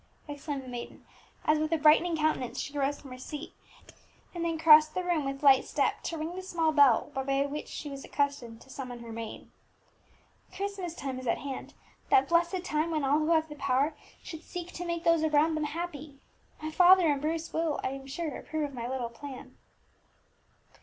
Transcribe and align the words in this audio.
exclaimed 0.27 0.63
the 0.63 0.67
maiden, 0.67 1.05
as 1.45 1.59
with 1.59 1.71
a 1.71 1.77
brightening 1.77 2.17
countenance 2.17 2.59
she 2.59 2.75
rose 2.75 2.99
from 2.99 3.11
her 3.11 3.19
seat, 3.19 3.53
and 4.33 4.43
then 4.43 4.57
crossed 4.57 4.95
the 4.95 5.03
room 5.03 5.25
with 5.25 5.43
light 5.43 5.63
step 5.63 6.01
to 6.01 6.17
ring 6.17 6.35
the 6.35 6.41
small 6.41 6.71
bell 6.71 7.11
by 7.13 7.45
which 7.45 7.67
she 7.67 7.87
was 7.87 8.03
accustomed 8.03 8.59
to 8.59 8.67
summon 8.67 9.01
her 9.03 9.11
maid. 9.11 9.47
"Christmas 10.55 10.95
time 10.95 11.19
is 11.19 11.27
at 11.27 11.37
hand, 11.37 11.75
that 12.09 12.27
blessed 12.27 12.63
time 12.63 12.89
when 12.89 13.03
all 13.05 13.19
who 13.19 13.29
have 13.29 13.47
the 13.47 13.53
power 13.53 13.93
should 14.23 14.41
seek 14.43 14.71
to 14.71 14.85
make 14.87 15.03
those 15.03 15.21
around 15.23 15.53
them 15.53 15.65
happy. 15.65 16.19
My 16.59 16.71
father 16.71 17.05
and 17.05 17.21
Bruce 17.21 17.53
will, 17.53 17.79
I 17.83 17.89
am 17.89 18.07
sure, 18.07 18.35
approve 18.35 18.69
of 18.71 18.75
my 18.75 18.87
little 18.87 19.09
plan." 19.09 19.55